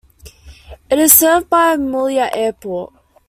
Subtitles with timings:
[0.89, 2.91] It is served by Mouila Airport.